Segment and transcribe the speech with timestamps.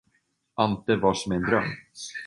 [0.55, 1.69] Ante var som i en dröm.